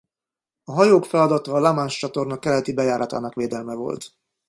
[0.63, 4.17] A hajók feladata a La Manche-csatorna keleti bejáratának védelme volt.